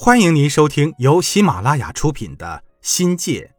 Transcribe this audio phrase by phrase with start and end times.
[0.00, 3.52] 欢迎您收听由喜马拉雅出品的《新界》，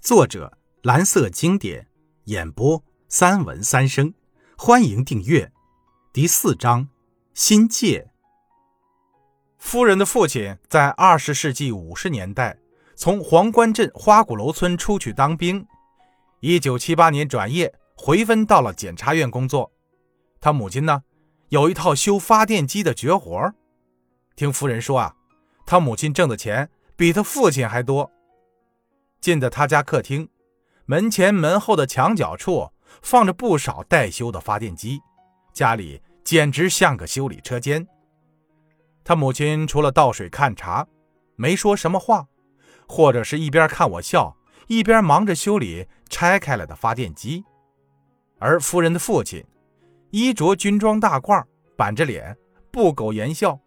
[0.00, 1.86] 作者蓝色经典，
[2.24, 4.14] 演播三文三生。
[4.56, 5.52] 欢迎订阅。
[6.10, 6.88] 第四章：
[7.34, 8.10] 心界。
[9.58, 12.58] 夫人的父亲在二十世纪五十年代
[12.96, 15.66] 从黄关镇花鼓楼村出去当兵，
[16.40, 19.70] 一九七八年转业回分到了检察院工作。
[20.40, 21.02] 他母亲呢，
[21.50, 23.52] 有一套修发电机的绝活。
[24.34, 25.16] 听夫人说啊。
[25.64, 28.10] 他母亲挣的钱比他父亲还多。
[29.20, 30.28] 进的他家客厅，
[30.84, 32.68] 门前门后的墙角处
[33.02, 35.00] 放着不少待修的发电机，
[35.52, 37.86] 家里简直像个修理车间。
[39.04, 40.86] 他母亲除了倒水看茶，
[41.36, 42.26] 没说什么话，
[42.86, 44.36] 或者是一边看我笑，
[44.66, 47.44] 一边忙着修理拆开了的发电机。
[48.38, 49.44] 而夫人的父亲，
[50.10, 51.44] 衣着军装大褂，
[51.76, 52.36] 板着脸，
[52.70, 53.58] 不苟言笑。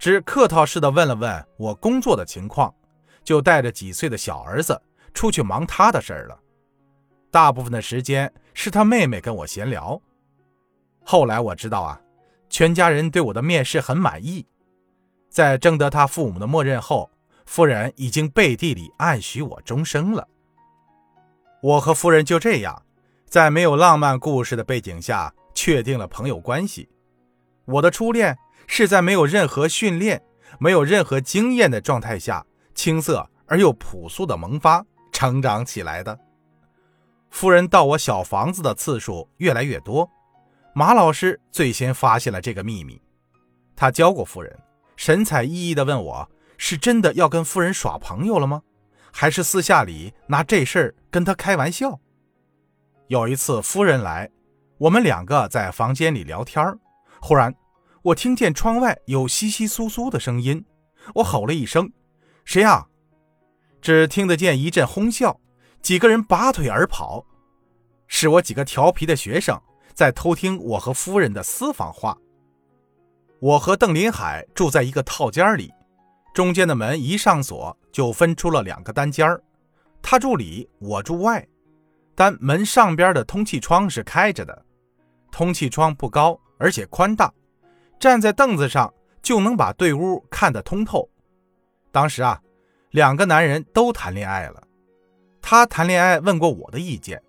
[0.00, 2.74] 只客套似的问了问我工作的情况，
[3.22, 4.80] 就带着几岁的小儿子
[5.12, 6.40] 出去忙他的事儿了。
[7.30, 10.00] 大部分的时间是他妹妹跟我闲聊。
[11.04, 12.00] 后来我知道啊，
[12.48, 14.46] 全家人对我的面试很满意，
[15.28, 17.10] 在征得他父母的默认后，
[17.44, 20.26] 夫人已经背地里暗许我终生了。
[21.62, 22.82] 我和夫人就这样，
[23.26, 26.88] 在没有浪漫故事的背景下确定了朋友关系。
[27.66, 28.34] 我的初恋。
[28.72, 30.22] 是在没有任何训练、
[30.60, 36.16] 没有任何经验的状态下，青涩而又朴素的萌发成长起来的。
[37.30, 40.08] 夫人到我小房子的次数越来越多，
[40.72, 43.02] 马老师最先发现了这个秘密。
[43.74, 44.56] 他教过夫人，
[44.94, 48.62] 神采奕奕地问我：“是真的要跟夫人耍朋友了吗？
[49.10, 51.98] 还是私下里拿这事儿跟他开玩笑？”
[53.08, 54.30] 有一次夫人来，
[54.78, 56.64] 我们两个在房间里聊天
[57.20, 57.52] 忽然。
[58.02, 60.64] 我听见窗外有窸窸窣窣的声音，
[61.16, 61.92] 我吼了一声
[62.44, 62.86] ：“谁呀？”
[63.82, 65.38] 只听得见一阵哄笑，
[65.82, 67.24] 几个人拔腿而跑。
[68.06, 69.60] 是我几个调皮的学生
[69.94, 72.16] 在偷听我和夫人的私房话。
[73.38, 75.70] 我和邓林海住在一个套间里，
[76.34, 79.38] 中间的门一上锁就分出了两个单间
[80.02, 81.46] 他住里，我住外，
[82.14, 84.64] 但门上边的通气窗是开着的，
[85.30, 87.32] 通气窗不高，而且宽大。
[88.00, 91.06] 站在凳子上就能把对屋看得通透。
[91.92, 92.40] 当时啊，
[92.90, 94.62] 两个男人都谈恋爱了。
[95.42, 97.22] 他谈恋爱问过我的意见，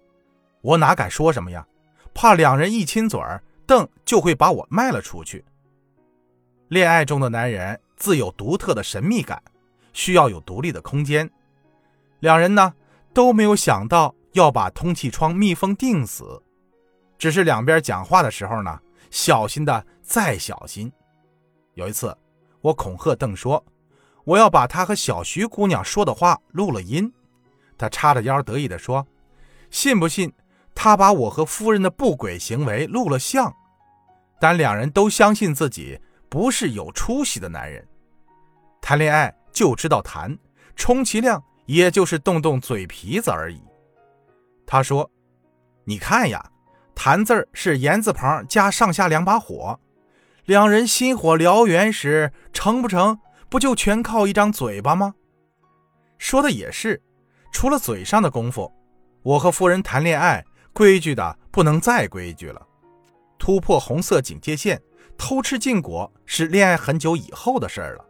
[0.62, 1.68] 我哪敢说什么呀？
[2.14, 5.44] 怕两人一亲嘴儿，邓就会把我卖了出去。
[6.70, 9.44] 恋爱中的男人自有独特的神秘感，
[9.92, 11.30] 需要有独立的空间。
[12.20, 12.74] 两人呢
[13.14, 16.42] 都没有想到要把通气窗密封定死，
[17.18, 18.80] 只是两边讲话的时候呢。
[19.12, 20.92] 小心的再小心。
[21.76, 22.18] 有一次，
[22.62, 23.64] 我恐吓邓说
[24.26, 27.14] ：“我要把他和小徐姑娘说的话录了音。”
[27.78, 29.06] 他叉着腰得意地说
[29.70, 30.34] ：“信不信
[30.74, 33.56] 他把我和夫人的不轨行为录了像？”
[34.40, 37.88] 但两人都相信自己不是有出息的男人，
[38.82, 40.38] 谈恋爱就知道谈，
[40.76, 43.62] 充其量也就是动动嘴皮子而已。
[44.66, 45.10] 他说
[45.86, 46.44] ：“你看呀。”
[47.04, 49.80] 谈字儿是言字旁加上下两把火，
[50.46, 53.18] 两人心火燎原时成不成，
[53.50, 55.16] 不就全靠一张嘴巴吗？
[56.20, 57.02] 说的也是，
[57.52, 58.72] 除了嘴上的功夫，
[59.24, 62.62] 我和夫人谈恋爱，规矩的不能再规矩了。
[63.40, 64.80] 突破红色警戒线，
[65.18, 68.06] 偷吃禁果是恋爱很久以后的事儿了。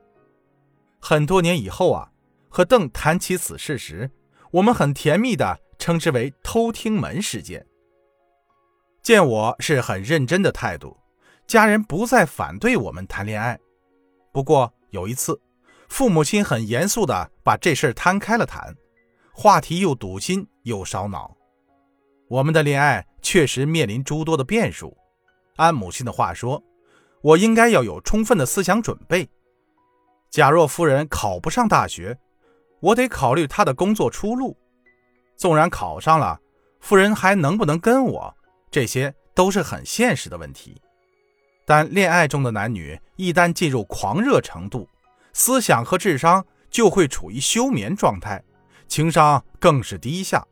[1.00, 2.10] 很多年以后啊，
[2.50, 4.12] 和邓谈起此事时，
[4.52, 7.66] 我们很甜蜜的称之为“偷听门事件”。
[9.02, 10.96] 见我是很认真的态度，
[11.48, 13.60] 家人不再反对我们谈恋爱。
[14.32, 15.42] 不过有一次，
[15.90, 18.76] 父母亲很严肃地把这事摊开了谈，
[19.34, 21.36] 话题又堵心又烧脑。
[22.30, 24.96] 我们的恋爱确实面临诸多的变数。
[25.56, 26.64] 按母亲的话说，
[27.22, 29.28] 我应该要有充分的思想准备。
[30.30, 32.18] 假若夫人考不上大学，
[32.80, 34.56] 我得考虑她的工作出路。
[35.36, 36.40] 纵然考上了，
[36.80, 38.38] 夫人还能不能跟我？
[38.72, 40.82] 这些都是很现实的问题，
[41.66, 44.88] 但恋爱中的男女一旦进入狂热程度，
[45.34, 48.42] 思想和智商就会处于休眠状态，
[48.88, 50.48] 情商更是低下，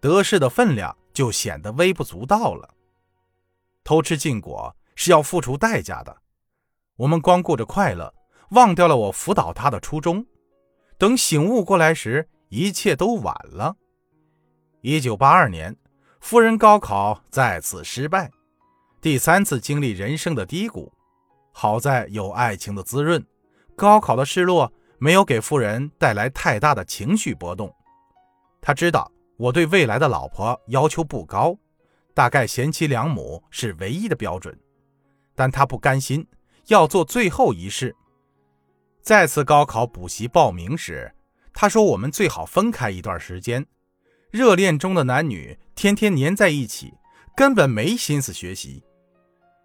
[0.00, 2.74] 得失的分量就显得微不足道了。
[3.82, 6.14] 偷吃禁果是要付出代价的，
[6.96, 8.12] 我们光顾着快乐，
[8.50, 10.26] 忘掉了我辅导他的初衷。
[10.98, 13.76] 等醒悟过来时，一切都晚了。
[14.82, 15.74] 一九八二年。
[16.26, 18.28] 夫人高考再次失败，
[19.00, 20.92] 第三次经历人生的低谷。
[21.52, 23.24] 好在有爱情的滋润，
[23.76, 27.72] 高考的失落没有给夫人带来太大的情绪波动。
[28.60, 31.56] 他知道我对未来的老婆要求不高，
[32.12, 34.52] 大概贤妻良母是唯一的标准。
[35.32, 36.26] 但他不甘心，
[36.66, 37.94] 要做最后一试。
[39.00, 41.14] 再次高考补习报名时，
[41.52, 43.64] 他说我们最好分开一段时间。
[44.36, 46.92] 热恋中的男女天天黏在一起，
[47.34, 48.84] 根本没心思学习。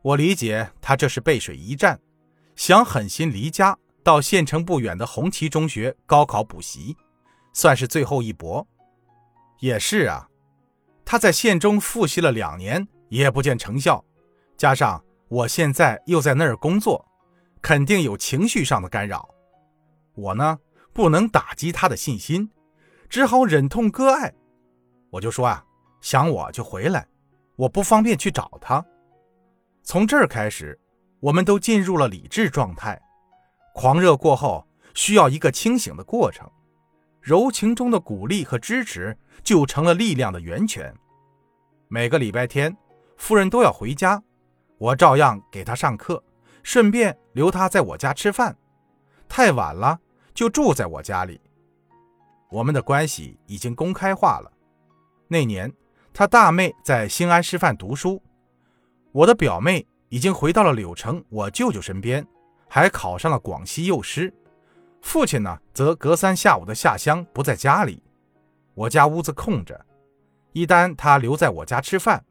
[0.02, 2.00] 我理解他这是背水一战，
[2.56, 6.96] 想狠心离家到县城不远的红旗中学高考补习，
[7.52, 8.66] 算是最后一搏。
[9.60, 10.30] 也是啊，
[11.04, 14.02] 他在县中复习了两年也不见成效，
[14.56, 17.06] 加上我现在又在那儿工作，
[17.62, 19.28] 肯定有情绪上的干扰。
[20.16, 20.58] 我呢，
[20.94, 22.50] 不能打击他的信心，
[23.10, 24.34] 只好忍痛割爱。
[25.12, 25.64] 我就说啊，
[26.00, 27.06] 想我就回来，
[27.56, 28.84] 我不方便去找他。
[29.84, 30.80] 从这儿开始，
[31.20, 33.00] 我们都进入了理智状态。
[33.76, 36.50] 狂热过后，需要一个清醒的过程。
[37.20, 40.94] 柔情中的鼓励和支持，就成了力量的源泉。
[41.88, 42.76] 每个礼拜天，
[43.18, 44.22] 夫人都要回家，
[44.78, 46.24] 我照样给她上课，
[46.64, 48.56] 顺便留她在我家吃饭。
[49.28, 50.00] 太晚了，
[50.34, 51.40] 就住在我家里。
[52.50, 54.52] 我们的关系已经公开化了。
[55.32, 55.72] 那年，
[56.14, 58.22] 他大妹在兴安师范读书，
[59.14, 62.28] 我的表妹已经回到了柳城我舅舅身边，
[62.68, 64.34] 还考上了广西幼师。
[65.02, 68.04] 父亲呢，则隔三下五的下乡不在家里，
[68.74, 69.86] 我家屋子空着。
[70.52, 72.26] 一旦他留在我家吃饭，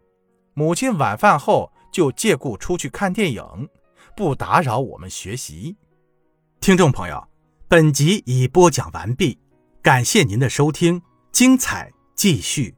[0.53, 3.43] 母亲晚饭后就借故出去看电影，
[4.15, 5.75] 不打扰我们学习。
[6.61, 7.27] 听众朋友，
[7.67, 9.39] 本集已播讲完毕，
[9.81, 11.01] 感谢您的收听，
[11.33, 12.77] 精彩继续。